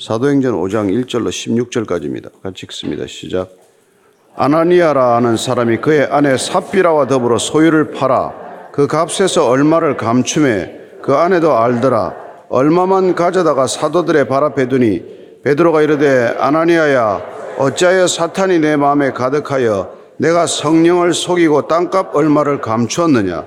[0.00, 2.30] 사도행전 5장 1절로 16절까지입니다.
[2.42, 3.06] 같이 읽습니다.
[3.06, 3.50] 시작.
[4.34, 11.54] 아나니아라 하는 사람이 그의 아내 삽비라와 더불어 소유를 팔아 그 값에서 얼마를 감춤해 그 아내도
[11.54, 12.16] 알더라.
[12.48, 15.02] 얼마만 가져다가 사도들의 발 앞에 두니
[15.44, 17.20] 베드로가 이르되 아나니아야
[17.58, 23.44] 어찌하여 사탄이 내 마음에 가득하여 내가 성령을 속이고 땅값 얼마를 감추었느냐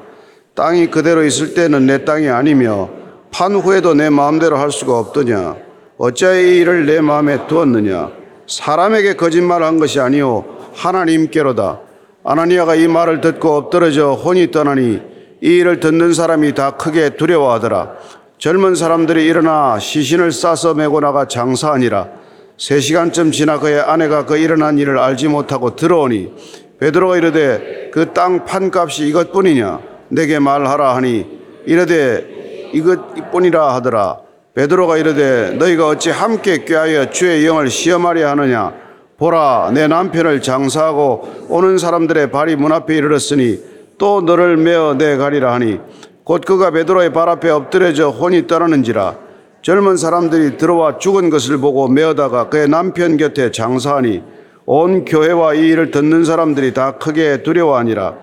[0.54, 2.92] 땅이 그대로 있을 때는 내 땅이 아니며
[3.32, 5.73] 판 후에도 내 마음대로 할 수가 없더냐
[6.04, 8.12] 어찌하여 이 일을 내 마음에 두었느냐?
[8.46, 10.44] 사람에게 거짓말한 것이 아니요
[10.74, 11.80] 하나님께로다.
[12.26, 15.02] 아나니아가 이 말을 듣고 엎드러져 혼이 떠나니
[15.42, 17.94] 이 일을 듣는 사람이 다 크게 두려워하더라.
[18.38, 22.10] 젊은 사람들이 일어나 시신을 싸서 메고 나가 장사하니라.
[22.58, 26.34] 세 시간쯤 지나 그의 아내가 그 일어난 일을 알지 못하고 들어오니
[26.82, 29.80] 베드로가 이르되 그 땅 판값이 이것뿐이냐?
[30.10, 31.26] 내게 말하라 하니
[31.66, 34.18] 이르되 이것뿐이라 하더라
[34.56, 38.74] 베드로가 이르되 너희가 어찌 함께 꾀하여 주의 영을 시험하려 하느냐?
[39.18, 43.60] 보라 내 남편을 장사하고 오는 사람들의 발이 문 앞에 이르렀으니
[43.98, 45.80] 또 너를 메어 내 가리라 하니
[46.24, 49.16] 곧 그가 베드로의 발 앞에 엎드려져 혼이 떠나는지라.
[49.64, 54.22] 젊은 사람들이 들어와 죽은 것을 보고 메어다가 그의 남편 곁에 장사하니
[54.66, 58.16] 온 교회와 이 일을 듣는 사람들이 다 크게 두려워하니라.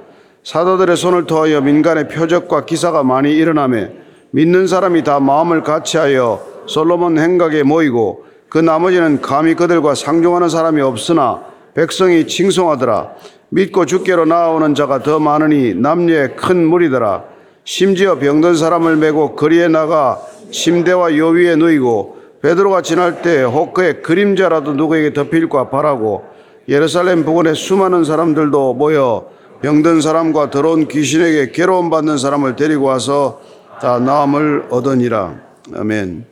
[0.45, 3.91] 사도들의 손을 토하여 민간의 표적과 기사가 많이 일어나매
[4.33, 11.42] 믿는 사람이 다 마음을 같이하여 솔로몬 행각에 모이고 그 나머지는 감히 그들과 상종하는 사람이 없으나
[11.75, 13.11] 백성이 칭송하더라.
[13.48, 17.25] 믿고 주께로 나아오는 자가 더 많으니 남녀의 큰 무리더라.
[17.64, 20.20] 심지어 병든 사람을 메고 거리에 나가
[20.51, 26.25] 침대와 요 위에 누이고 베드로가 지날 때혹 그의 그림자라도 누구에게 덮일까 바라고
[26.69, 29.27] 예루살렘 부근에 수많은 사람들도 모여
[29.62, 33.41] 병든 사람과 더러운 귀신에게 괴로움 받는 사람을 데리고 와서
[33.81, 35.41] 다 나음을 얻으니라.
[35.75, 36.27] 아멘.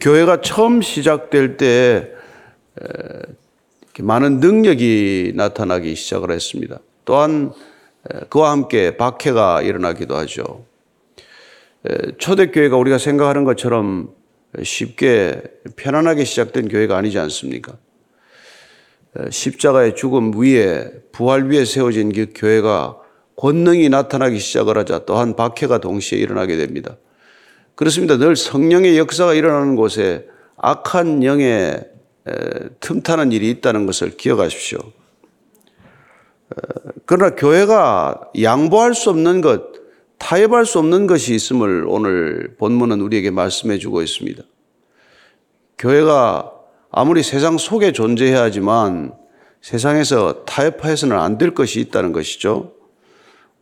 [0.00, 2.12] 교회가 처음 시작될 때
[3.98, 6.78] 많은 능력이 나타나기 시작을 했습니다.
[7.04, 7.52] 또한
[8.28, 10.64] 그와 함께 박해가 일어나기도 하죠.
[12.18, 14.14] 초대교회가 우리가 생각하는 것처럼
[14.62, 15.42] 쉽게
[15.74, 17.76] 편안하게 시작된 교회가 아니지 않습니까?
[19.30, 23.01] 십자가의 죽음 위에 부활 위에 세워진 그 교회가
[23.42, 26.96] 권능이 나타나기 시작을 하자 또한 박해가 동시에 일어나게 됩니다.
[27.74, 28.16] 그렇습니다.
[28.16, 31.84] 늘 성령의 역사가 일어나는 곳에 악한 영의
[32.78, 34.78] 틈타는 일이 있다는 것을 기억하십시오.
[37.04, 39.72] 그러나 교회가 양보할 수 없는 것,
[40.18, 44.40] 타협할 수 없는 것이 있음을 오늘 본문은 우리에게 말씀해 주고 있습니다.
[45.78, 46.52] 교회가
[46.92, 49.14] 아무리 세상 속에 존재해야 하지만
[49.62, 52.81] 세상에서 타협해서는 안 될 것이 있다는 것이죠.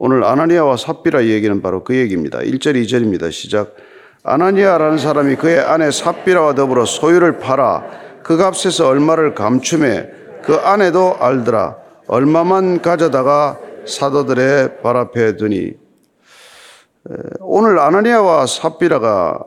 [0.02, 2.38] 오늘 아나니아와 삽비라 얘기는 바로 그 얘기입니다.
[2.38, 3.30] 1절, 2절입니다.
[3.30, 3.76] 시작.
[4.22, 10.08] 아나니아라는 사람이 그의 아내 삽비라와 더불어 소유를 팔아 그 값에서 얼마를 감춤해
[10.42, 11.76] 그 아내도 알더라.
[12.06, 15.74] 얼마만 가져다가 사도들의 발 앞에 두니
[17.40, 19.44] 오늘 아나니아와 삽비라가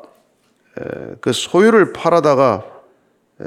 [1.20, 2.64] 그 소유를 팔아다가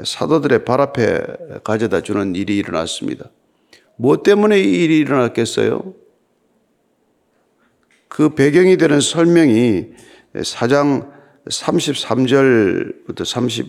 [0.03, 1.21] 사도들의 발 앞에
[1.63, 3.29] 가져다 주는 일이 일어났습니다.
[3.95, 5.93] 무엇 때문에 이 일이 일어났겠어요?
[8.17, 9.89] 그 배경이 되는 설명이
[10.37, 11.07] 4장
[11.47, 13.19] 33절부터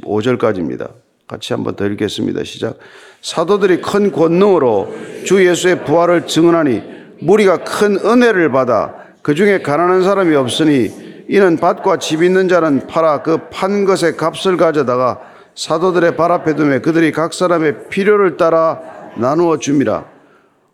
[0.01, 0.91] 35절까지입니다.
[1.27, 2.45] 같이 한번 더 읽겠습니다.
[2.45, 2.79] 시작.
[3.21, 4.91] 사도들이 큰 권능으로
[5.27, 6.83] 주 예수의 부활을 증언하니
[7.21, 13.23] 무리가 큰 은혜를 받아 그 중에 가난한 사람이 없으니 이는 밭과 집 있는 자는 팔아
[13.23, 15.21] 그 판 것의 값을 가져다가
[15.57, 18.81] 사도들의 발 앞에 두며 그들이 각 사람의 필요를 따라
[19.15, 20.07] 나누어 줍니다.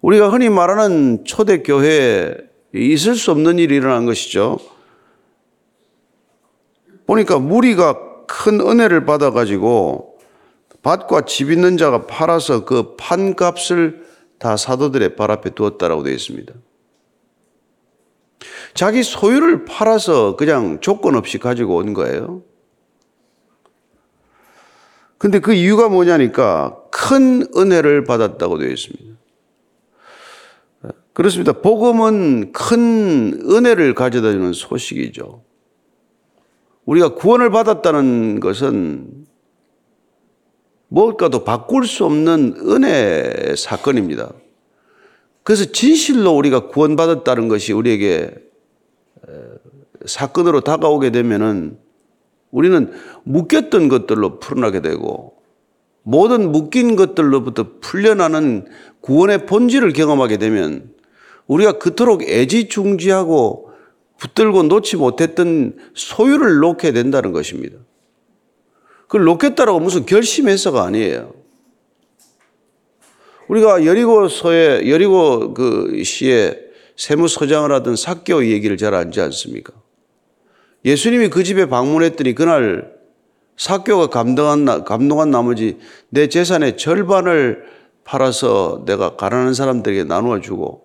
[0.00, 4.58] 우리가 흔히 말하는 초대교회에 있을 수 없는 일이 일어난 것이죠.
[7.06, 10.18] 보니까 무리가 큰 은혜를 받아가지고
[10.82, 14.04] 밭과 집 있는 자가 팔아서 그 판값을
[14.38, 16.52] 다 사도들의 발 앞에 두었다라고 되어 있습니다.
[18.74, 22.42] 자기 소유를 팔아서 그냥 조건 없이 가지고 온 거예요.
[25.16, 29.13] 근데 그 이유가 뭐냐니까 큰 은혜를 받았다고 되어 있습니다.
[31.14, 31.52] 그렇습니다.
[31.52, 35.42] 복음은 큰 은혜를 가져다 주는 소식이죠.
[36.84, 39.24] 우리가 구원을 받았다는 것은
[40.88, 44.32] 무엇과도 바꿀 수 없는 은혜 사건입니다.
[45.44, 48.34] 그래서 진실로 우리가 구원받았다는 것이 우리에게
[50.04, 51.78] 사건으로 다가오게 되면은
[52.50, 55.34] 우리는 묶였던 것들로 풀어나게 되고
[56.02, 58.66] 모든 묶인 것들로부터 풀려나는
[59.00, 60.93] 구원의 본질을 경험하게 되면
[61.46, 63.70] 우리가 그토록 애지중지하고
[64.18, 67.78] 붙들고 놓지 못했던 소유를 놓게 된다는 것입니다.
[69.02, 71.34] 그걸 놓겠다라고 무슨 결심해서가 아니에요.
[73.48, 76.58] 우리가 여리고서에 여리고 그 시에
[76.96, 79.72] 세무서장을 하던 사개오 얘기를 잘 알지 않습니까?
[80.84, 82.94] 예수님이 그 집에 방문했더니 그날
[83.56, 87.64] 사교가 감동한, 감동한 나머지 내 재산의 절반을
[88.04, 90.83] 팔아서 내가 가난한 사람들에게 나누어 주고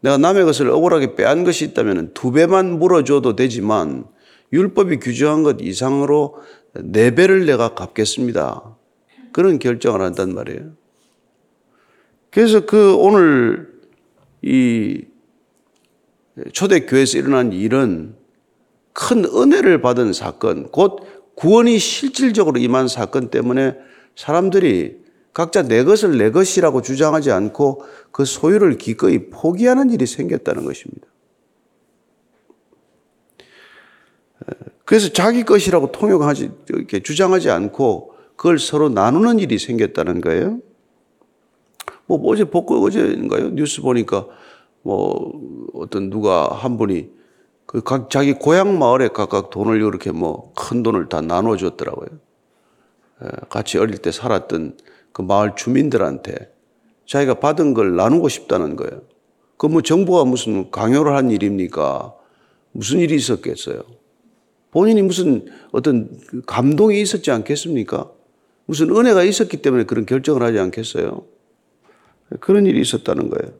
[0.00, 4.04] 내가 남의 것을 억울하게 빼앗은 것이 있다면 두 배만 물어줘도 되지만
[4.52, 6.36] 율법이 규정한 것 이상으로
[6.74, 8.76] 네 배를 내가 갚겠습니다.
[9.32, 10.72] 그런 결정을 한단 말이에요.
[12.30, 13.68] 그래서 그 오늘
[14.42, 15.04] 이
[16.52, 18.14] 초대교회에서 일어난 일은
[18.92, 21.00] 큰 은혜를 받은 사건, 곧
[21.34, 23.76] 구원이 실질적으로 임한 사건 때문에
[24.16, 24.98] 사람들이
[25.38, 31.06] 각자 내 것을 내 것이라고 주장하지 않고 그 소유를 기꺼이 포기하는 일이 생겼다는 것입니다.
[34.84, 40.58] 그래서 자기 것이라고 통용하지, 이렇게 주장하지 않고 그걸 서로 나누는 일이 생겼다는 거예요.
[42.06, 43.50] 뭐 어제 복고 어제인가요?
[43.50, 44.26] 뉴스 보니까
[44.82, 45.40] 뭐
[45.72, 47.10] 어떤 누가 한 분이
[47.64, 52.08] 그 각 자기 고향 마을에 각각 돈을 이렇게 뭐 큰 돈을 다 나눠줬더라고요.
[53.22, 54.78] 예, 같이 어릴 때 살았던
[55.18, 56.32] 그 마을 주민들한테
[57.04, 59.02] 자기가 받은 걸 나누고 싶다는 거예요.
[59.56, 62.14] 그 뭐 정부가 무슨 강요를 한 일입니까?
[62.70, 63.82] 무슨 일이 있었겠어요?
[64.70, 68.08] 본인이 무슨 어떤 그 감동이 있었지 않겠습니까?
[68.66, 71.24] 무슨 은혜가 있었기 때문에 그런 결정을 하지 않겠어요?
[72.38, 73.52] 그런 일이 있었다는 거예요.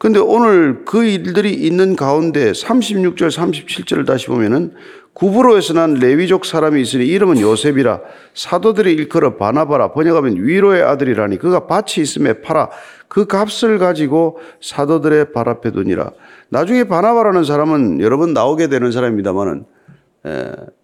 [0.00, 4.72] 근데 오늘 그 일들이 있는 가운데 36절, 37절을 다시 보면은
[5.12, 8.00] 구브로에서 난 레위족 사람이 있으니 이름은 요셉이라
[8.32, 12.70] 사도들이 일컬어 바나바라 번역하면 위로의 아들이라니 그가 밭이 있음에 팔아
[13.08, 16.12] 그 값을 가지고 사도들의 발 앞에 두니라.
[16.48, 19.66] 나중에 바나바라는 사람은 여러 번 나오게 되는 사람입니다만은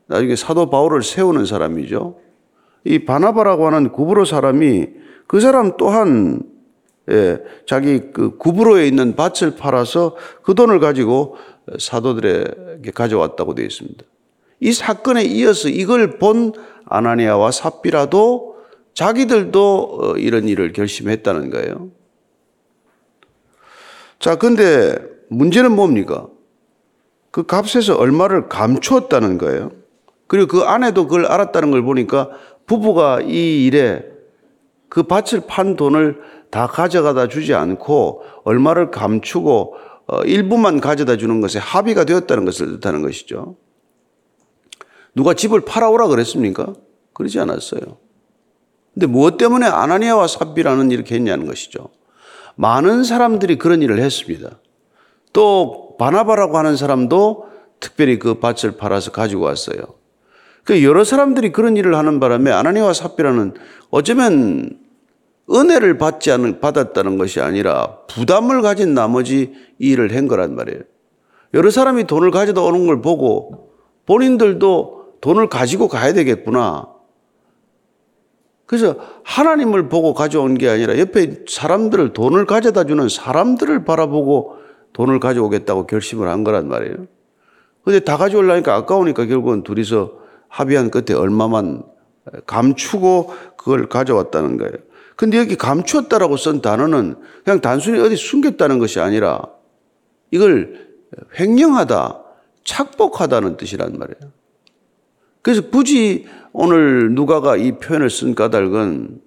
[0.09, 2.19] 나중에 사도 바울을 세우는 사람이죠.
[2.85, 4.89] 이 바나바라고 하는 구브로 사람이
[5.27, 6.43] 그 사람 또한
[7.11, 11.37] 예, 자기 그 구브로에 있는 밭을 팔아서 그 돈을 가지고
[11.79, 14.05] 사도들에게 가져왔다고 되어 있습니다.
[14.61, 16.53] 이 사건에 이어서 이걸 본
[16.87, 18.57] 아나니아와 삽비라도
[18.95, 21.91] 자기들도 어, 이런 일을 결심했다는 거예요.
[24.19, 24.97] 자, 근데
[25.29, 26.29] 문제는 뭡니까?
[27.31, 29.73] 그 값에서 얼마를 감추었다는 거예요.
[30.27, 32.31] 그리고 그 아내도 그걸 알았다는 걸 보니까
[32.65, 34.05] 부부가 이 일에
[34.89, 36.19] 그 밭을 판 돈을
[36.57, 39.75] 다 가져가다 주지 않고 얼마를 감추고
[40.07, 43.57] 어, 일부만 가져다 주는 것에 합의가 되었다는 것을 뜻하는 것이죠.
[45.15, 46.73] 누가 집을 팔아오라 그랬습니까?
[47.13, 47.99] 그러지 않았어요.
[48.95, 51.91] 근데 무엇 때문에 아나니아와 삽비라는 이렇게 했냐는 것이죠.
[52.55, 54.59] 많은 사람들이 그런 일을 했습니다.
[55.35, 57.51] 또 바나바라고 하는 사람도
[57.81, 59.83] 특별히 그 밭을 팔아서 가지고 왔어요.
[60.65, 63.53] 그 여러 사람들이 그런 일을 하는 바람에 아나니아와 삽비라는
[63.91, 64.86] 어쩌면
[65.51, 70.81] 은혜를 받지 않은, 받았다는 것이 아니라 부담을 가진 나머지 이 일을 한 거란 말이에요.
[71.55, 73.71] 여러 사람이 돈을 가져다 오는 걸 보고
[74.07, 76.89] 본인들도 돈을 가지고 가야 되겠구나.
[78.67, 84.57] 그래서 하나님을 보고 가져온 게 아니라 옆에 사람들을 돈을 가져다 주는 사람들을 바라보고
[84.93, 87.07] 돈을 가져오겠다고 결심을 한 거란 말이에요.
[87.85, 90.13] 근데 다 가져오려니까 아까우니까 결국은 둘이서
[90.49, 91.85] 합의한 끝에 얼마만
[92.47, 94.75] 감추고 그걸 가져왔다는 거예요.
[95.17, 99.43] 근데 여기 감추었다라고 쓴 단어는 그냥 단순히 어디 숨겼다는 것이 아니라
[100.31, 100.87] 이걸
[101.41, 102.23] 횡령하다,
[102.65, 104.33] 착복하다는 뜻이란 말이에요.
[105.41, 109.21] 그래서 굳이 오늘 누가가 이 표현을 쓴 까닭은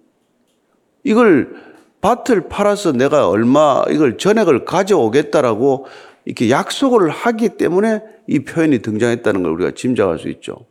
[1.04, 1.56] 이걸
[2.02, 5.88] 밭을 팔아서 내가 얼마 이걸 전액을 가져오겠다라고
[6.26, 10.66] 이렇게 약속을 하기 때문에 이 표현이 등장했다는 걸 우리가 짐작할 수 있죠.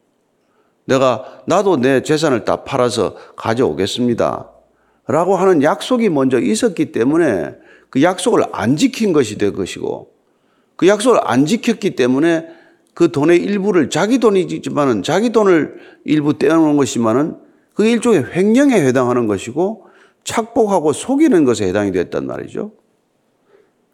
[0.85, 4.51] 내가 나도 내 재산을 다 팔아서 가져오겠습니다.
[5.09, 7.57] 라고 하는 약속이 먼저 있었기 때문에
[7.91, 10.11] 그 약속을 안 지킨 것이 될 것이고
[10.77, 12.47] 그 약속을 안 지켰기 때문에
[12.93, 17.37] 그 돈의 일부를 자기 돈이지만은 자기 돈을 일부 떼어놓은 것이지만은
[17.75, 19.87] 그게 일종의 횡령에 해당하는 것이고
[20.25, 22.73] 착복하고 속이는 것에 해당이 됐단 말이죠.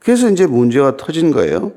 [0.00, 1.72] 그래서 이제 문제가 터진 거예요.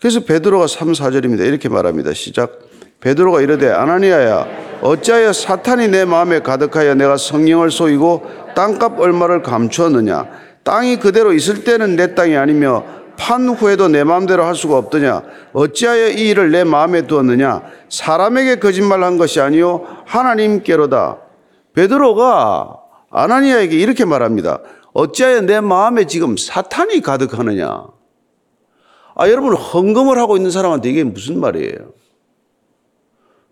[0.00, 1.46] 그래서 베드로가 3, 4절입니다.
[1.46, 2.14] 이렇게 말합니다.
[2.14, 2.60] 시작.
[3.00, 4.46] 베드로가 이르되 아나니아야
[4.80, 10.26] 어찌하여 사탄이 내 마음에 가득하여 내가 성령을 쏘이고 땅값 얼마를 감추었느냐?
[10.64, 12.84] 땅이 그대로 있을 때는 내 땅이 아니며
[13.16, 15.22] 판 후에도 내 마음대로 할 수가 없더냐?
[15.52, 17.62] 어찌하여 이 일을 내 마음에 두었느냐?
[17.88, 21.18] 사람에게 거짓말한 것이 아니요 하나님께로다.
[21.74, 22.76] 베드로가
[23.10, 24.60] 아나니아에게 이렇게 말합니다
[24.92, 27.86] 어찌하여 내 마음에 지금 사탄이 가득하느냐?
[29.14, 31.97] 아 여러분 헌금을 하고 있는 사람한테 이게 무슨 말이에요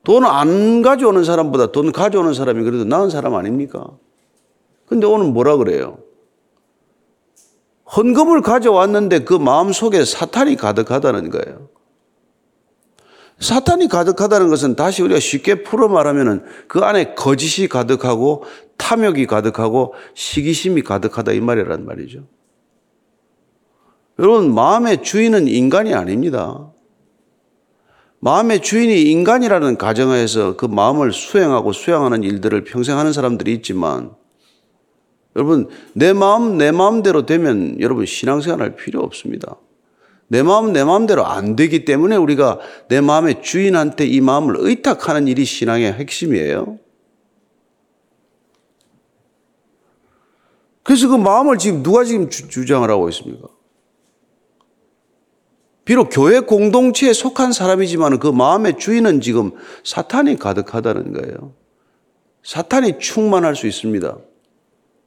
[0.07, 3.89] 돈 안 가져오는 사람보다 돈 가져오는 사람이 그래도 나은 사람 아닙니까?
[4.87, 5.99] 근데 오늘 뭐라 그래요?
[7.97, 11.71] 헌금을 가져왔는데 그 마음 속에 사탄이 가득하다는 거예요.
[13.41, 18.45] 사탄이 가득하다는 것은 다시 우리가 쉽게 풀어 말하면 그 안에 거짓이 가득하고
[18.77, 22.21] 탐욕이 가득하고 시기심이 가득하다 이 말이란 말이죠.
[24.21, 26.71] 여러분, 마음의 주인은 인간이 아닙니다.
[28.26, 34.16] 마음의 주인이 인간이라는 가정하에서 그 마음을 수행하고 수행하는 일들을 평생 하는 사람들이 있지만
[35.37, 39.54] 여러분, 내 마음, 내 마음대로 되면 여러분 신앙생활 할 필요 없습니다.
[40.26, 45.45] 내 마음, 내 마음대로 안 되기 때문에 우리가 내 마음의 주인한테 이 마음을 의탁하는 일이
[45.45, 46.80] 신앙의 핵심이에요.
[50.83, 53.47] 그래서 그 마음을 지금 누가 지금 주, 장을 하고 있습니까?
[55.87, 59.52] 비록 교회 공동체에 속한 사람이지만 그 마음의 주인은 지금
[59.85, 61.55] 사탄이 가득하다는 거예요.
[62.43, 64.19] 사탄이 충만할 수 있습니다.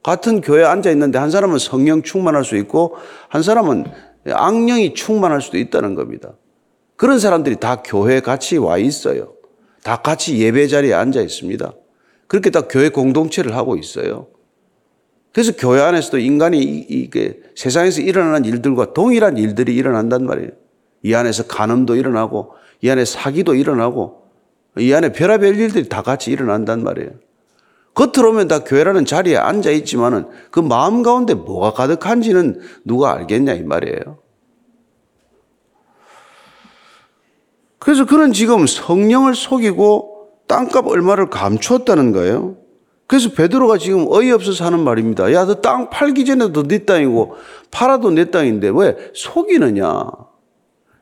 [0.02, 2.96] 같은 교회에 앉아 있는데 한 사람은 성령 충만할 수 있고
[3.28, 3.84] 한 사람은
[4.26, 6.32] 악령이 충만할 수도 있다는 겁니다.
[6.96, 9.34] 그런 사람들이 다 교회에 같이 와 있어요.
[9.82, 11.74] 다 같이 예배 자리에 앉아 있습니다.
[12.26, 14.28] 그렇게 다 교회 공동체를 하고 있어요.
[15.32, 20.52] 그래서 교회 안에서도 인간이 이게 세상에서 일어나는 일들과 동일한 일들이 일어난단 말이에요.
[21.02, 24.22] 이 안에서 간음도 일어나고, 이 안에 사기도 일어나고,
[24.78, 27.10] 이 안에 별의별 일들이 다 같이 일어난단 말이에요.
[27.94, 33.62] 겉으로 오면 다 교회라는 자리에 앉아 있지만은 그 마음 가운데 뭐가 가득한지는 누가 알겠냐 이
[33.62, 34.18] 말이에요.
[37.78, 42.56] 그래서 그는 지금 성령을 속이고 땅값 얼마를 감추었다는 거예요.
[43.06, 45.32] 그래서 베드로가 지금 어이없어서 하는 말입니다.
[45.32, 47.36] 야, 너 땅 팔기 전에도 네 땅이고
[47.70, 50.04] 팔아도 내 땅인데 왜 속이느냐?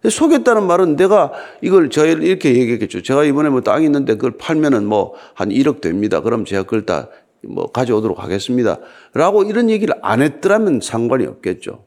[0.04, 3.02] 속였다는 말은 내가 이걸 저 이렇게 얘기했겠죠.
[3.02, 6.20] 제가 이번에 뭐 땅이 있는데 그걸 팔면은 뭐 한 1억 됩니다.
[6.20, 7.08] 그럼 제가 그걸 다
[7.42, 8.78] 뭐 가져오도록 하겠습니다.
[9.14, 11.84] 라고 이런 얘기를 안 했더라면 상관이 없겠죠.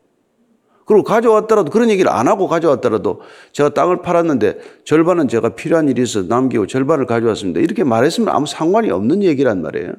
[0.85, 3.21] 그리고 가져왔더라도 그런 얘기를 안 하고 가져왔더라도
[3.53, 7.61] 제가 땅을 팔았는데 절반은 제가 필요한 일이 있어서 남기고 절반을 가져왔습니다.
[7.61, 9.93] 이렇게 말했으면 아무 상관이 없는 얘기란 말이에요.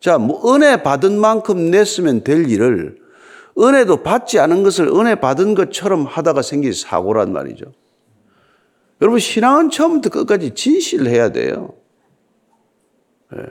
[0.00, 2.96] 자, 뭐 은혜 받은 만큼 냈으면 될 일을
[3.58, 7.66] 은혜도 받지 않은 것을 은혜 받은 것처럼 하다가 생긴 사고란 말이죠.
[9.00, 11.74] 여러분, 신앙은 처음부터 끝까지 진실해야 돼요.
[13.32, 13.42] 네.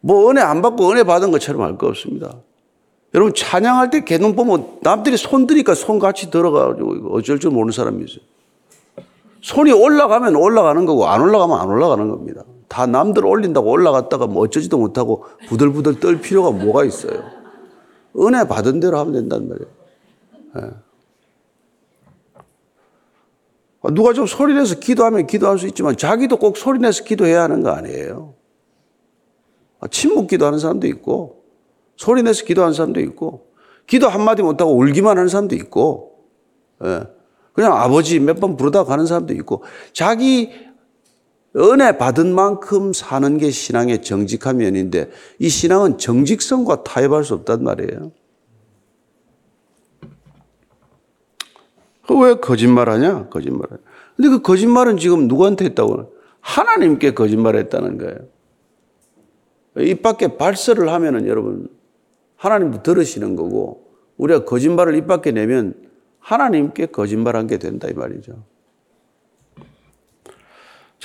[0.00, 2.34] 뭐 은혜 안 받고 은혜 받은 것처럼 할 거 없습니다.
[3.14, 8.04] 여러분 찬양할 때 개눈 보면 남들이 손 드니까 손 같이 들어가지고 어쩔 줄 모르는 사람이
[8.04, 8.20] 있어요.
[9.40, 12.42] 손이 올라가면 올라가는 거고 안 올라가면 안 올라가는 겁니다.
[12.68, 17.24] 다 남들 올린다고 올라갔다가 뭐 어쩌지도 못하고 부들부들 떨 필요가 뭐가 있어요.
[18.18, 19.70] 은혜 받은 대로 하면 된단 말이에요.
[20.54, 20.62] 네.
[23.92, 28.34] 누가 좀 소리내서 기도하면 기도할 수 있지만 자기도 꼭 소리내서 기도해야 하는 거 아니에요.
[29.80, 31.44] 아, 침묵 기도하는 사람도 있고
[31.96, 33.46] 소리내서 기도하는 사람도 있고
[33.86, 36.18] 기도 한마디 못하고 울기만 하는 사람도 있고
[36.84, 37.02] 예.
[37.52, 40.50] 그냥 아버지 몇 번 부르다 가는 사람도 있고 자기
[41.56, 48.12] 은혜 받은 만큼 사는 게 신앙의 정직한 면인데 이 신앙은 정직성과 타협할 수 없단 말이에요.
[52.06, 53.28] 그왜 거짓말하냐?
[53.28, 53.80] 거짓말하냐.
[54.16, 56.14] 근데 그 거짓말은 지금 누구한테 했다고?
[56.40, 58.18] 하나님께 거짓말했다는 거예요.
[59.78, 61.68] 입 밖에 발설을 하면은 여러분
[62.36, 63.86] 하나님도 들으시는 거고
[64.16, 65.74] 우리가 거짓말을 입 밖에 내면
[66.18, 68.44] 하나님께 거짓말한 게 된다 이 말이죠.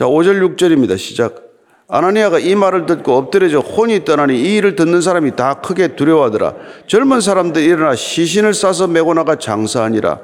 [0.02, 0.98] 자, 5절 6절입니다.
[0.98, 1.44] 시작.
[1.88, 6.56] 아나니아가 이 말을 듣고 엎드려져 혼이 떠나니 이 일을 듣는 사람이 다 크게 두려워하더라.
[6.88, 10.20] 젊은 사람들 일어나 시신을 싸서 메고 나가 장사하니라.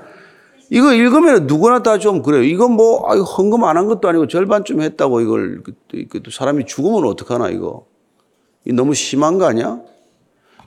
[0.71, 2.41] 이거 읽으면 누구나 다 좀 그래요.
[2.41, 5.61] 이건 뭐 헌금 안 한 것도 아니고 절반쯤 했다고 이걸
[6.31, 7.85] 사람이 죽으면 어떡하나 이거.
[8.65, 9.79] 이 너무 심한 거 아니야?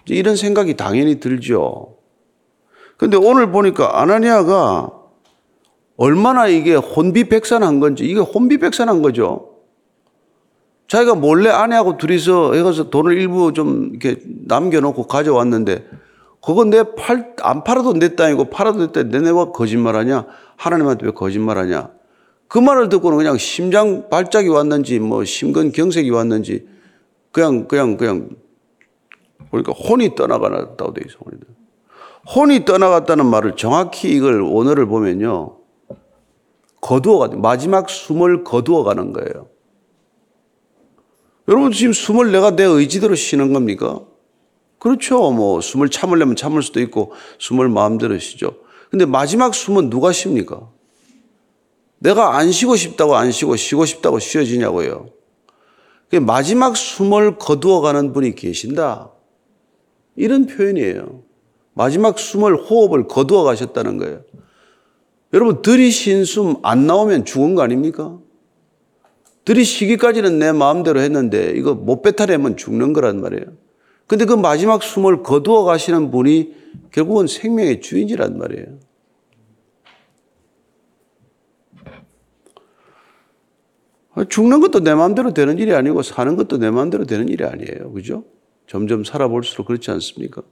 [0.06, 1.96] 이런 생각이 당연히 들죠.
[2.96, 4.99] 근데 오늘 보니까 아나니아가
[6.00, 9.50] 얼마나 이게 혼비백산한 건지 이게 혼비백산한 거죠.
[10.88, 15.86] 자기가 몰래 아내하고 둘이서 해가서 돈을 일부 좀 이렇게 남겨놓고 가져왔는데
[16.42, 20.24] 그건 내 팔, 안 팔아도 내 땅이고 팔아도 내 땅, 내내와 거짓말하냐?
[20.56, 21.90] 하나님한테 왜 거짓말하냐?
[22.48, 26.66] 그 말을 듣고는 그냥 심장 발작이 왔는지 뭐 심근 경색이 왔는지
[27.30, 28.30] 그냥, 그냥, 그냥
[29.50, 31.18] 그러니까 혼이 떠나갔다고 돼 있어.
[32.34, 35.59] 혼이 떠나갔다는 말을 정확히 이걸 오늘을 보면요.
[36.80, 39.48] 거두어가 마지막 숨을 거두어 가는 거예요.
[41.48, 44.00] 여러분 지금 숨을 내가 내 의지대로 쉬는 겁니까?
[44.78, 45.30] 그렇죠.
[45.30, 48.54] 뭐 숨을 참으려면 참을 수도 있고 숨을 마음대로 쉬죠.
[48.90, 50.70] 근데 마지막 숨은 누가 쉽니까?
[51.98, 55.10] 내가 안 쉬고 싶다고 안 쉬고 쉬고 싶다고 쉬어지냐고요.
[56.22, 59.12] 마지막 숨을 거두어가는 분이 계신다.
[60.16, 61.22] 이런 표현이에요.
[61.74, 64.22] 마지막 숨을 호흡을 거두어 가셨다는 거예요.
[65.32, 68.18] 여러분 들이쉰 숨안 나오면 죽은 거 아닙니까?
[69.44, 73.44] 들이쉬기까지는 내 마음대로 했는데 이거 못 뱉어내면 죽는 거란 말이에요.
[74.06, 76.54] 근데 그 마지막 숨을 거두어 가시는 분이
[76.90, 78.78] 결국은 생명의 주인이란 말이에요.
[84.28, 87.92] 죽는 것도 내 마음대로 되는 일이 아니고 사는 것도 내 마음대로 되는 일이 아니에요.
[87.92, 88.24] 그죠?
[88.66, 90.42] 점점 살아볼수록 그렇지 않습니까?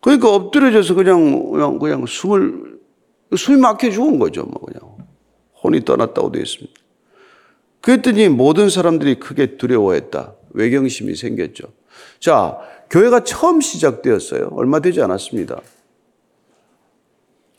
[0.00, 2.73] 그러니까 엎드려져서 그냥, 그냥, 그냥 숨을,
[3.36, 4.44] 숨이 막혀 죽은 거죠.
[4.44, 4.94] 뭐 그냥.
[5.62, 6.72] 혼이 떠났다고 되어 있습니다.
[7.80, 10.34] 그랬더니 모든 사람들이 크게 두려워했다.
[10.50, 11.68] 외경심이 생겼죠.
[12.20, 12.58] 자,
[12.90, 14.50] 교회가 처음 시작되었어요.
[14.52, 15.60] 얼마 되지 않았습니다.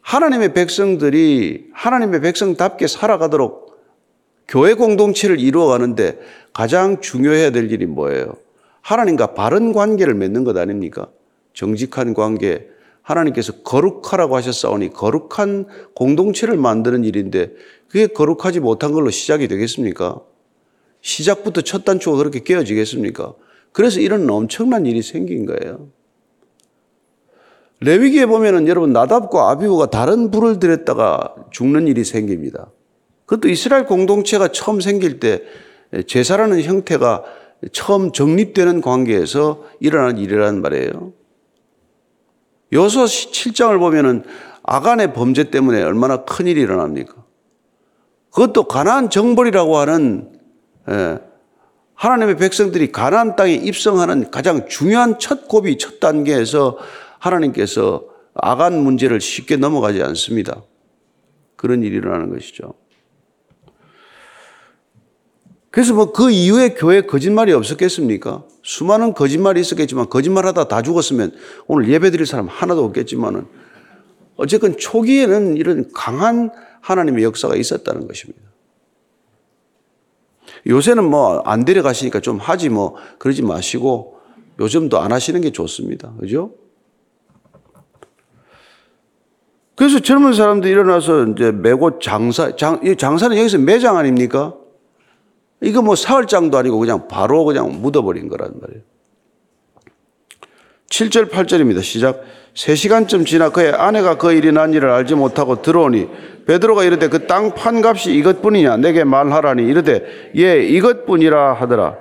[0.01, 3.65] 하나님의 백성들이 하나님의 백성답게 살아가도록
[4.47, 6.19] 교회 공동체를 이루어가는데
[6.53, 8.35] 가장 중요해야 될 일이 뭐예요?
[8.81, 11.09] 하나님과 바른 관계를 맺는 것 아닙니까?
[11.53, 12.67] 정직한 관계.
[13.05, 17.51] 하나님께서 거룩하라고 하셨사오니 거룩한 공동체를 만드는 일인데
[17.87, 20.21] 그게 거룩하지 못한 걸로 시작이 되겠습니까?
[21.01, 23.35] 시작부터 첫 단추가 그렇게 깨어지겠습니까?
[23.71, 25.89] 그래서 이런 엄청난 일이 생긴 거예요.
[27.81, 32.71] 레위기에 보면은 여러분 나답과 아비후가 다른 불을 들였다가 죽는 일이 생깁니다.
[33.27, 35.43] 그것도 이스라엘 공동체가 처음 생길 때
[36.07, 37.23] 제사라는 형태가
[37.71, 41.13] 처음 정립되는 관계에서 일어난 일이라는 말이에요.
[42.71, 44.23] 여서 7장을 보면은
[44.63, 47.13] 아간의 범죄 때문에 얼마나 큰 일이 일어납니까?
[48.31, 50.31] 그것도 가나안 정벌이라고 하는
[50.89, 51.19] 예,
[51.93, 56.77] 하나님의 백성들이 가나안 땅에 입성하는 가장 중요한 첫 고비 첫 단계에서
[57.19, 58.03] 하나님께서
[58.33, 60.61] 아간 문제를 쉽게 넘어가지 않습니다.
[61.55, 62.73] 그런 일이 일어나는 것이죠.
[65.75, 68.45] 그래서 뭐 그 이후에 교회에 거짓말이 없었겠습니까?
[68.63, 71.33] 수많은 거짓말이 있었겠지만 거짓말하다 다 죽었으면
[71.67, 73.45] 오늘 예배 드릴 사람 하나도 없겠지만은
[74.37, 78.41] 어쨌건 초기에는 이런 강한 하나님의 역사가 있었다는 것입니다.
[80.65, 84.17] 요새는 뭐 안 데려가시니까 좀 하지 뭐 그러지 마시고
[84.61, 86.13] 요즘도 안 하시는 게 좋습니다.
[86.21, 86.53] 그죠?
[89.75, 94.55] 그래서 젊은 사람들이 일어나서 이제 메고 장사, 장, 장사는 여기서 매장 아닙니까?
[95.65, 98.81] 이거 뭐 사흘장도 아니고 그냥 바로 그냥 묻어버린 거란 말이에요.
[100.89, 101.81] 7절, 8절입니다.
[101.81, 102.21] 시작.
[102.53, 106.07] 3시간쯤 지나 그의 아내가 그 일이 난 일을 알지 못하고 들어오니
[106.45, 111.97] 베드로가 이르되 그 땅 판값이 이것뿐이냐 내게 말하라니 이르되 예 이것뿐이라 하더라.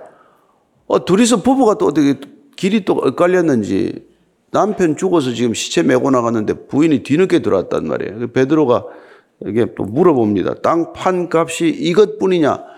[0.87, 2.20] 어, 둘이서 부부가 또 어떻게
[2.57, 4.07] 길이 또 엇갈렸는지
[4.53, 8.18] 남편 죽어서 지금 시체 메고 나갔는데 부인이 뒤늦게 들어왔단 말이에요.
[8.20, 8.85] 그 베드로가
[9.46, 10.57] 이게 또 물어봅니다.
[10.62, 12.74] 땅 판값이 이것뿐이냐?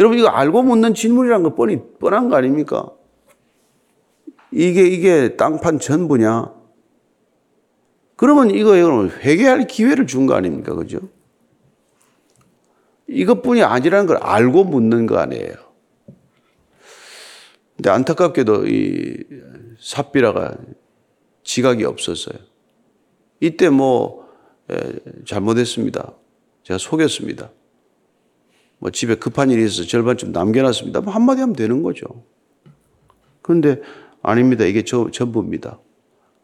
[0.00, 2.90] 여러분 이거 알고 묻는 질문이란 거 뻔히 뻔한 거 아닙니까?
[4.50, 6.54] 이게 이게 땅판 전부냐?
[8.16, 10.74] 그러면 이거 회개할 기회를 준 거 아닙니까?
[10.74, 11.00] 그죠?
[13.08, 15.54] 이것뿐이 아니라는 걸 알고 묻는 거 아니에요.
[17.76, 19.24] 근데 안타깝게도 이
[19.80, 20.56] 삽비라가
[21.42, 22.38] 지각이 없었어요.
[23.40, 24.26] 이때 뭐
[25.26, 26.14] 잘못했습니다.
[26.62, 27.50] 제가 속였습니다.
[28.80, 31.02] 뭐 집에 급한 일이 있어서 절반쯤 남겨놨습니다.
[31.02, 32.06] 뭐 한마디 하면 되는 거죠.
[33.42, 33.80] 그런데
[34.22, 34.64] 아닙니다.
[34.64, 35.78] 이게 저, 전부입니다.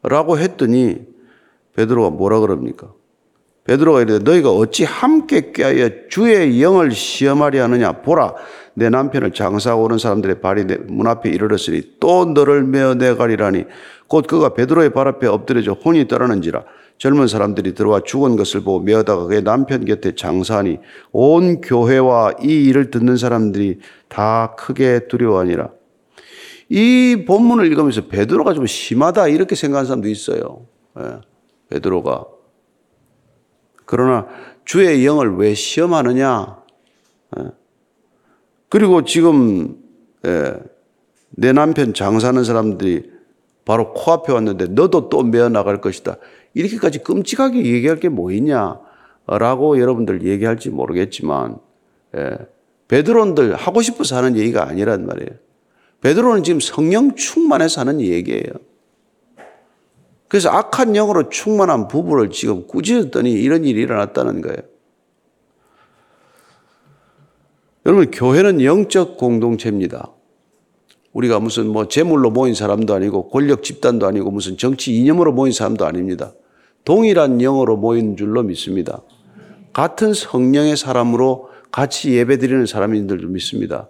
[0.03, 0.99] 라고 했더니
[1.75, 2.93] 베드로가 뭐라 그럽니까?
[3.65, 8.35] 베드로가 이르되 너희가 어찌 함께 껴야 주의 영을 시험하려 하느냐 보라
[8.75, 13.65] 내 남편을 장사하고 오는 사람들의 발이 문 앞에 이르렀으니 또 너를 메어 내가리라니
[14.07, 16.63] 곧 그가 베드로의 발 앞에 엎드려져 혼이 떠나는지라
[16.97, 20.79] 젊은 사람들이 들어와 죽은 것을 보고 메어다가 그의 남편 곁에 장사하니
[21.11, 25.69] 온 교회와 이 일을 듣는 사람들이 다 크게 두려워하니라
[26.69, 30.65] 이 본문을 읽으면서 베드로가 좀 심하다 이렇게 생각하는 사람도 있어요.
[30.99, 31.21] 예,
[31.69, 32.25] 베드로가
[33.85, 34.27] 그러나
[34.65, 36.57] 주의 영을 왜 시험하느냐?
[37.39, 37.43] 예.
[38.69, 39.77] 그리고 지금
[40.25, 40.53] 예,
[41.29, 43.16] 내 남편 장사하는 사람들이
[43.67, 46.15] 바로 코앞에 왔는데 너도 또 메어 나갈 것이다.
[46.53, 48.79] 이렇게까지 끔찍하게 얘기할 게 뭐 있냐?
[49.27, 51.57] 라고 여러분들 얘기할지 모르겠지만
[52.15, 52.37] 예,
[52.87, 55.31] 베드론들 하고 싶어서 하는 얘기가 아니란 말이에요.
[55.99, 58.43] 베드로는 지금 성령 충만해서 하는 얘기예요.
[60.29, 64.57] 그래서 악한 영으로 충만한 부부를 지금 꾸짖었더니 이런 일이 일어났다는 거예요.
[67.85, 70.11] 여러분, 교회는 영적 공동체입니다.
[71.13, 75.85] 우리가 무슨 뭐 재물로 모인 사람도 아니고 권력 집단도 아니고 무슨 정치 이념으로 모인 사람도
[75.85, 76.33] 아닙니다.
[76.85, 79.01] 동일한 영으로 모인 줄로 믿습니다.
[79.73, 83.89] 같은 성령의 사람으로 같이 예배 드리는 사람인 줄도 믿습니다.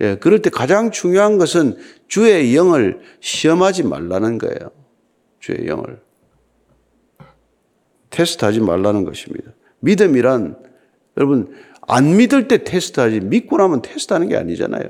[0.00, 4.70] 예, 그럴 때 가장 중요한 것은 주의 영을 시험하지 말라는 거예요.
[5.40, 6.00] 주의 영을.
[8.10, 9.52] 테스트하지 말라는 것입니다.
[9.80, 10.56] 믿음이란
[11.16, 14.88] 여러분 안 믿을 때 테스트하지 믿고 나면 테스트하는 게 아니잖아요.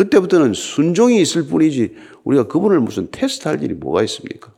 [0.00, 4.50] 그때부터는 순종이 있을 뿐이지 우리가 그분을 무슨 테스트할 일이 뭐가 있습니까?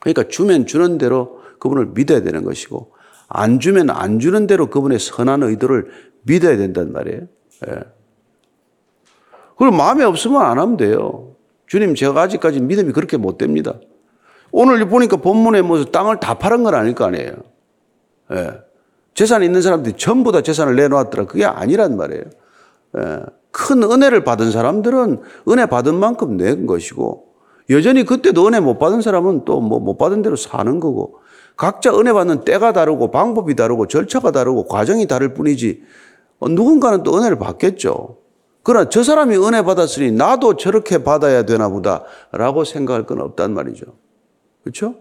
[0.00, 2.94] 그러니까 주면 주는 대로 그분을 믿어야 되는 것이고
[3.28, 5.90] 안 주면 안 주는 대로 그분의 선한 의도를
[6.22, 7.20] 믿어야 된단 말이에요.
[7.68, 7.80] 예.
[9.50, 11.36] 그걸 마음에 없으면 안 하면 돼요.
[11.66, 13.78] 주님, 제가 아직까지 믿음이 그렇게 못 됩니다.
[14.52, 17.32] 오늘 보니까 본문에 뭐 땅을 다 팔은 건 아닐 거 아니에요.
[18.32, 18.52] 예.
[19.12, 21.26] 재산 있는 사람들이 전부 다 재산을 내놓았더라.
[21.26, 22.24] 그게 아니란 말이에요.
[22.98, 23.35] 예.
[23.56, 27.24] 큰 은혜를 받은 사람들은 은혜 받은 만큼 낸 것이고,
[27.70, 31.20] 여전히 그때도 은혜 못 받은 사람은 또 뭐 못 받은 대로 사는 거고,
[31.56, 35.82] 각자 은혜 받는 때가 다르고, 방법이 다르고, 절차가 다르고, 과정이 다를 뿐이지,
[36.38, 38.18] 어, 누군가는 또 은혜를 받겠죠.
[38.62, 43.86] 그러나 저 사람이 은혜 받았으니 나도 저렇게 받아야 되나 보다라고 생각할 건 없단 말이죠.
[44.64, 44.96] 그렇죠?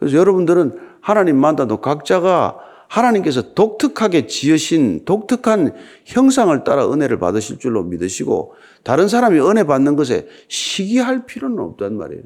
[0.00, 8.54] 그래서 여러분들은 하나님 만나도 각자가 하나님께서 독특하게 지으신 독특한 형상을 따라 은혜를 받으실 줄로 믿으시고
[8.82, 12.22] 다른 사람이 은혜 받는 것에 시기할 필요는 없단 말이에요.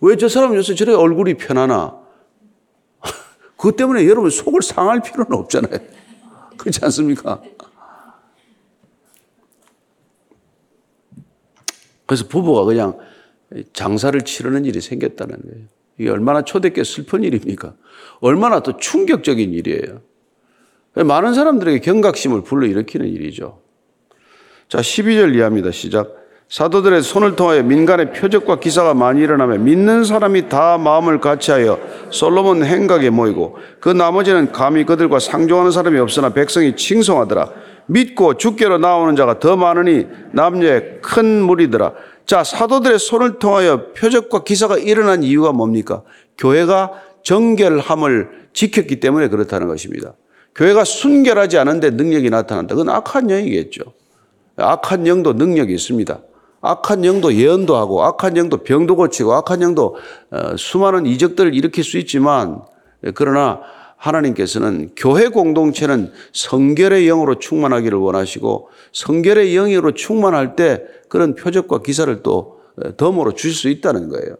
[0.00, 1.98] 왜 저 사람 요새 저렇게 얼굴이 편하나?
[3.56, 5.78] 그것 때문에 여러분 속을 상할 필요는 없잖아요.
[6.58, 7.40] 그렇지 않습니까?
[12.06, 12.98] 그래서 부부가 그냥
[13.72, 15.73] 장사를 치르는 일이 생겼다는 거예요.
[15.98, 17.74] 이게 얼마나 초대께 슬픈 일입니까?
[18.20, 20.00] 얼마나 또 충격적인 일이에요.
[20.94, 23.60] 많은 사람들에게 경각심을 불러일으키는 일이죠.
[24.68, 25.70] 자, 12절 이하입니다.
[25.70, 26.24] 시작.
[26.48, 31.80] 사도들의 손을 통하여 민간의 표적과 기사가 많이 일어나며 믿는 사람이 다 마음을 같이하여
[32.10, 37.50] 솔로몬 행각에 모이고 그 나머지는 감히 그들과 상종하는 사람이 없으나 백성이 칭송하더라.
[37.86, 41.92] 믿고 주께로 나오는 자가 더 많으니 남녀의 큰 무리더라.
[42.26, 46.02] 자, 사도들의 손을 통하여 표적과 기사가 일어난 이유가 뭡니까?
[46.38, 50.14] 교회가 정결함을 지켰기 때문에 그렇다는 것입니다.
[50.54, 52.74] 교회가 순결하지 않은데 능력이 나타난다.
[52.74, 53.82] 그건 악한 영이겠죠.
[54.56, 56.20] 악한 영도 능력이 있습니다.
[56.60, 59.96] 악한 영도 예언도 하고 악한 영도 병도 고치고 악한 영도
[60.30, 62.62] 어, 수많은 이적들을 일으킬 수 있지만
[63.14, 63.60] 그러나
[63.96, 72.60] 하나님께서는 교회 공동체는 성결의 영으로 충만하기를 원하시고 성결의 영으로 충만할 때 그런 표적과 기사를 또
[72.76, 74.36] 어, 덤으로 주실 수 있다는 거예요.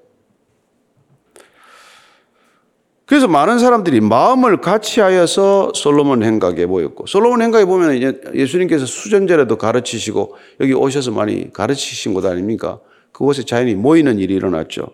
[3.07, 8.01] 그래서 많은 사람들이 마음을 같이 하여서 솔로몬 행각에 모였고 솔로몬 행각에 보면
[8.35, 12.81] 예수님께서 수전제라도 가르치시고 여기 오셔서 많이 가르치신 곳 아닙니까?
[13.13, 14.89] 그곳에 자연이 모이는 일이 일어났죠.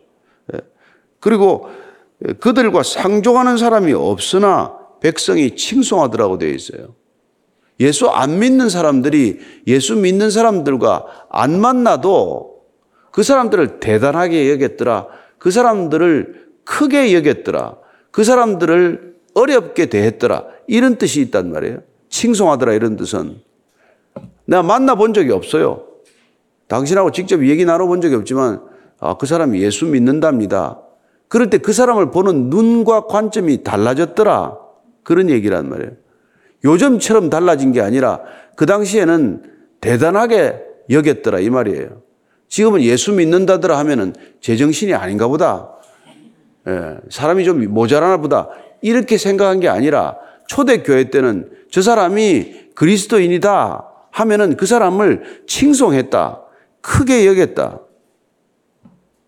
[0.55, 0.59] 예.
[1.21, 1.69] 그리고
[2.41, 6.95] 그들과 상종하는 사람이 없으나 백성이 칭송하더라고 되어 있어요.
[7.81, 12.61] 예수 안 믿는 사람들이 예수 믿는 사람들과 안 만나도
[13.11, 15.07] 그 사람들을 대단하게 여겼더라.
[15.39, 17.77] 그 사람들을 크게 여겼더라.
[18.11, 20.45] 그 사람들을 어렵게 대했더라.
[20.67, 21.79] 이런 뜻이 있단 말이에요.
[22.11, 23.41] 칭송하더라 이런 뜻은.
[24.45, 25.85] 내가 만나본 적이 없어요.
[26.69, 28.63] 당신하고 직접 얘기 나눠본 적이 없지만
[29.01, 30.81] 아, 그 사람이 예수 믿는답니다.
[31.29, 34.59] 그럴 때 그 사람을 보는 눈과 관점이 달라졌더라.
[35.03, 35.93] 그런 얘기란 말이에요.
[36.65, 38.21] 요즘처럼 달라진 게 아니라
[38.57, 39.43] 그 당시에는
[39.81, 42.03] 대단하게 여겼더라 이 말이에요.
[42.49, 45.71] 지금은 예수 믿는다더라 하면은 제정신이 아닌가 보다.
[46.67, 48.49] 예, 사람이 좀 모자라나 보다.
[48.83, 50.17] 이렇게 생각한 게 아니라
[50.49, 56.43] 초대교회 때는 저 사람이 그리스도인이다 하면은 그 사람을 칭송했다.
[56.81, 57.81] 크게 여겼다.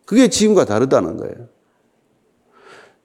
[0.04, 1.51] 그게 지금과 다르다는 거예요.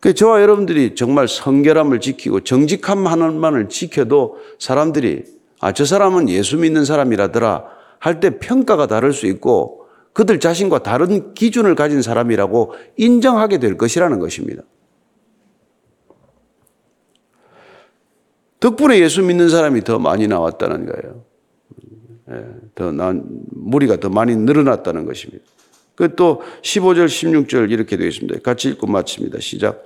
[0.08, 5.26] 그 저와 여러분들이 정말 성결함을 지키고 정직함 하나만을 지켜도 사람들이
[5.60, 7.66] 아, 저 사람은 예수 믿는 사람이라더라
[8.00, 14.18] 할 때 평가가 다를 수 있고 그들 자신과 다른 기준을 가진 사람이라고 인정하게 될 것이라는
[14.20, 14.64] 것입니다.
[18.62, 21.26] 덕분에 예수 믿는 사람이 더 많이 나왔다는 거예요.
[22.32, 25.44] 예, 더 난, 무리가 더 많이 늘어났다는 것입니다.
[25.98, 28.40] 그 또 15절, 16절 이렇게 되어 있습니다.
[28.44, 29.40] 같이 읽고 마칩니다.
[29.42, 29.84] 시작.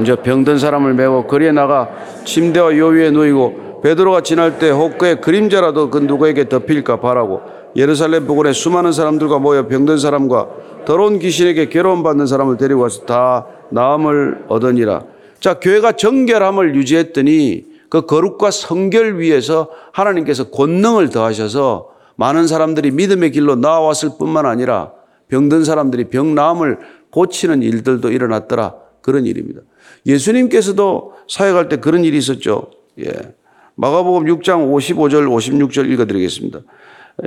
[0.00, 1.90] 이제 병든 사람을 메고 거리에 나가
[2.24, 7.42] 침대와 요 위에 누이고 베드로가 지날 때 혹 그의 그림자라도 그 누구에게 덮일까 바라고
[7.76, 10.48] 예루살렘 부근에 수많은 사람들과 모여 병든 사람과
[10.86, 15.02] 더러운 귀신에게 괴로움 받는 사람을 데리고 와서 다 나음을 얻으니라.
[15.40, 23.54] 자, 교회가 정결함을 유지했더니 그 거룩과 성결 위에서 하나님께서 권능을 더하셔서 많은 사람들이 믿음의 길로
[23.54, 24.97] 나왔을 뿐만 아니라
[25.28, 26.78] 병든 사람들이 병 나음을
[27.10, 28.74] 고치는 일들도 일어났더라.
[29.02, 29.60] 그런 일입니다.
[30.06, 32.70] 예수님께서도 사역할 때 그런 일이 있었죠.
[33.00, 33.12] 예.
[33.76, 36.60] 마가복음 6장 55절 56절 읽어드리겠습니다.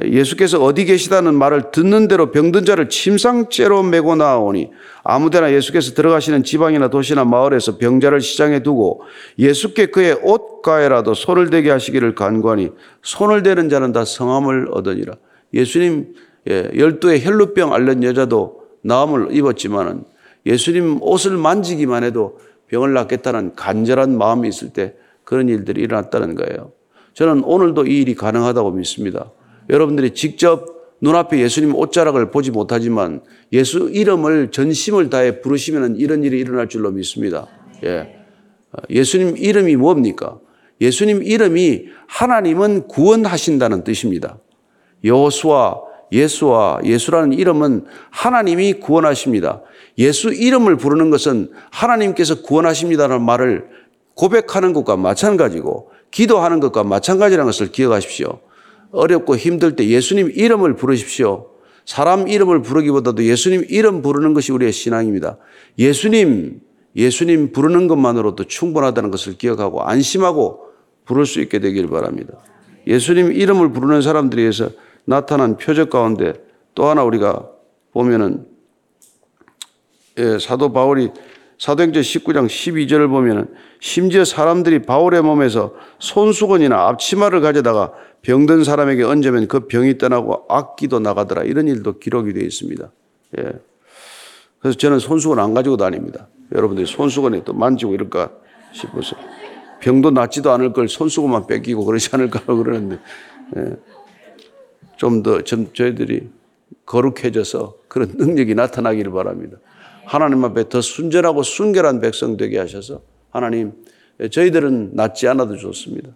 [0.05, 4.71] 예수께서 어디 계시다는 말을 듣는 대로 병든 자를 침상째로 메고 나오니
[5.03, 9.01] 아무데나 예수께서 들어가시는 지방이나 도시나 마을에서 병자를 시장에 두고
[9.37, 12.69] 예수께 그의 옷가에라도 손을 대게 하시기를 간구하니
[13.01, 15.15] 손을 대는 자는 다 성함을 얻으니라.
[15.53, 16.13] 예수님
[16.49, 20.03] 예, 열두의 혈루병 앓는 여자도 나음을 입었지만은
[20.45, 26.71] 예수님 옷을 만지기만 해도 병을 낫겠다는 간절한 마음이 있을 때 그런 일들이 일어났다는 거예요.
[27.13, 29.31] 저는 오늘도 이 일이 가능하다고 믿습니다.
[29.69, 36.69] 여러분들이 직접 눈앞에 예수님 옷자락을 보지 못하지만 예수 이름을 전심을 다해 부르시면 이런 일이 일어날
[36.69, 37.47] 줄로 믿습니다.
[37.83, 38.15] 예.
[38.89, 40.39] 예수님 이름이 뭡니까?
[40.79, 44.37] 예수님 이름이 하나님은 구원하신다는 뜻입니다.
[45.03, 45.75] 여호수아,
[46.11, 49.61] 예수와 예수라는 이름은 하나님이 구원하십니다.
[49.97, 53.67] 예수 이름을 부르는 것은 하나님께서 구원하십니다라는 말을
[54.13, 58.39] 고백하는 것과 마찬가지고 기도하는 것과 마찬가지라는 것을 기억하십시오.
[58.91, 61.47] 어렵고 힘들 때 예수님 이름을 부르십시오.
[61.85, 65.37] 사람 이름을 부르기보다도 예수님 이름 부르는 것이 우리의 신앙입니다.
[65.79, 66.59] 예수님,
[66.95, 70.59] 예수님 부르는 것만으로도 충분하다는 것을 기억하고 안심하고
[71.05, 72.33] 부를 수 있게 되길 바랍니다.
[72.85, 74.69] 예수님 이름을 부르는 사람들에 의해서
[75.05, 76.33] 나타난 표적 가운데
[76.75, 77.49] 또 하나 우리가
[77.91, 78.45] 보면은
[80.17, 81.11] 예, 사도 바울이
[81.57, 89.67] 사도행전 19장 12절을 보면은 심지어 사람들이 바울의 몸에서 손수건이나 앞치마를 가져다가 병든 사람에게 얹으면 그
[89.67, 91.43] 병이 떠나고 악기도 나가더라.
[91.43, 92.91] 이런 일도 기록이 되어 있습니다.
[93.39, 93.51] 예.
[94.59, 96.27] 그래서 저는 손수건 안 가지고 다닙니다.
[96.53, 98.31] 여러분들이 손수건에 또 만지고 이럴까
[98.73, 99.15] 싶어서.
[99.81, 102.99] 병도 낫지도 않을 걸 손수건만 뺏기고 그러지 않을까 그러는데.
[103.57, 103.75] 예.
[105.01, 106.29] 좀 더 저희들이
[106.85, 109.57] 거룩해져서 그런 능력이 나타나기를 바랍니다.
[110.05, 113.71] 하나님 앞에 더 순전하고 순결한 백성 되게 하셔서 하나님
[114.29, 116.09] 저희들은 낫지 않아도 좋습니다.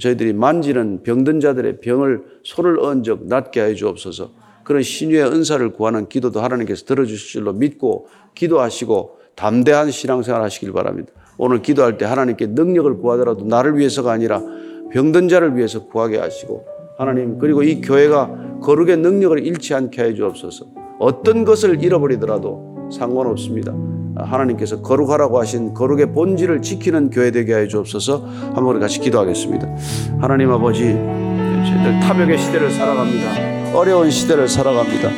[0.00, 4.32] 저희들이 만지는 병든 자들의 병을 손을 얹어 낫게 해 주옵소서.
[4.64, 11.12] 그런 신유의 은사를 구하는 기도도 하나님께서 들어주실 줄로 믿고 기도하시고 담대한 신앙생활 하시길 바랍니다.
[11.36, 14.40] 오늘 기도할 때 하나님께 능력을 구하더라도 나를 위해서가 아니라
[14.92, 18.30] 병든 자를 위해서 구하게 하시고 하나님 그리고 이 교회가
[18.62, 20.66] 거룩의 능력을 잃지 않게 해 주옵소서.
[21.00, 23.74] 어떤 것을 잃어버리더라도 상관없습니다.
[24.16, 28.24] 하나님께서 거룩하라고 하신 거룩의 본질을 지키는 교회 되게 해 주옵소서.
[28.54, 29.68] 한번 같이 기도하겠습니다.
[30.20, 33.76] 하나님 아버지, 저희들 타벽의 시대를 살아갑니다.
[33.76, 35.10] 어려운 시대를 살아갑니다.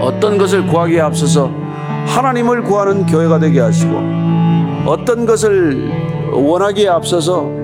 [0.00, 1.50] 어떤 것을 구하기에 앞서서
[2.06, 3.92] 하나님을 구하는 교회가 되게 하시고
[4.86, 5.90] 어떤 것을
[6.32, 7.63] 원하기에 앞서서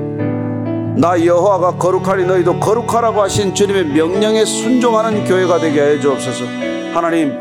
[0.96, 6.44] 나 여호와가 거룩하니 너희도 거룩하라고 하신 주님의 명령에 순종하는 교회가 되게 해 주옵소서.
[6.92, 7.32] 하나님,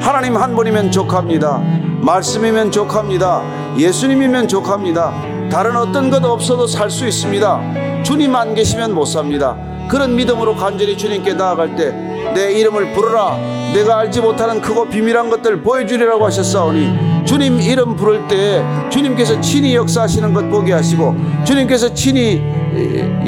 [0.00, 1.58] 하나님 한 분이면 족합니다.
[2.00, 3.42] 말씀이면 족합니다.
[3.76, 5.12] 예수님이면 족합니다.
[5.50, 8.02] 다른 어떤 것 없어도 살 수 있습니다.
[8.02, 9.56] 주님 안 계시면 못 삽니다.
[9.88, 13.36] 그런 믿음으로 간절히 주님께 나아갈 때 내 이름을 부르라.
[13.72, 20.32] 내가 알지 못하는 크고 비밀한 것들 보여주리라고 하셨사오니 주님 이름 부를 때 주님께서 친히 역사하시는
[20.34, 22.42] 것 보게 하시고 주님께서 친히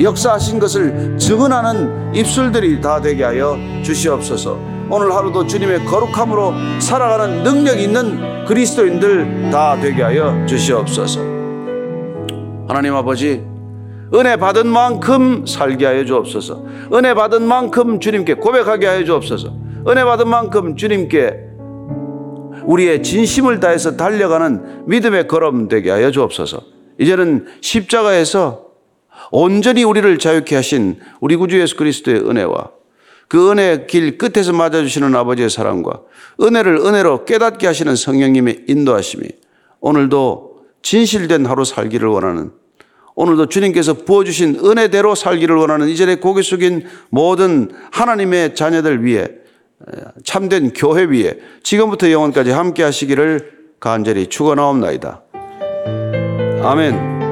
[0.01, 4.75] 역사하신 것을 증언하는 입술들이 다 되게 하여 주시옵소서.
[4.91, 11.21] 오늘 하루도 주님의 거룩함으로 살아가는 능력 있는 그리스도인들 다 되게 하여 주시옵소서.
[12.69, 13.43] 하나님 아버지,
[14.15, 16.65] 은혜 받은 만큼 살게 하여 주옵소서.
[16.93, 19.64] 은혜 받은 만큼 주님께 고백하게 하여 주옵소서.
[19.87, 21.55] 은혜 받은 만큼 주님께
[22.65, 26.63] 우리의 진심을 다해서 달려가는 믿음의 걸음 되게 하여 주옵소서.
[26.99, 28.65] 이제는 십자가에서
[29.31, 32.71] 온전히 우리를 자유케 하신 우리 구주 예수 그리스도의 은혜와
[33.29, 36.01] 그 은혜의 길 끝에서 맞아주시는 아버지의 사랑과
[36.41, 39.25] 은혜를 은혜로 깨닫게 하시는 성령님의 인도하심이
[39.81, 42.53] 오늘도 진실된 하루 살기를 원하는
[43.17, 49.29] 오늘도 주님께서 부어주신 은혜대로 살기를 원하는 이전에 고개 숙인 모든 하나님의 자녀들 위해
[50.25, 55.23] 참된 교회 위에 지금부터 영원까지 함께 하시기를 간절히 축원하옵나이다.
[56.63, 57.24] 아멘.